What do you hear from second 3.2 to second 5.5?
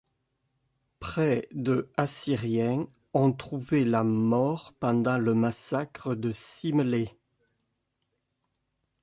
trouvé la mort pendant le